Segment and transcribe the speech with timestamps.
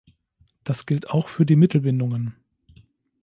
[0.63, 2.35] Das gilt auch für die Mittelbindungen.